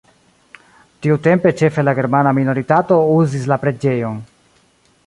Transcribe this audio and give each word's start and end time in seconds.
Tiutempe 1.07 1.51
ĉefe 1.59 1.83
la 1.85 1.95
germana 2.01 2.33
minoritato 2.39 2.99
uzis 3.21 3.47
la 3.53 3.61
preĝejon. 3.67 4.19